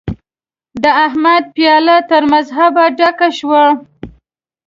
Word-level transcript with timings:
د 0.83 0.83
احمد 1.05 1.43
پياله 1.55 1.97
تر 2.09 2.23
مذهبه 2.33 2.83
ډکه 2.97 3.29
شوه. 3.37 3.63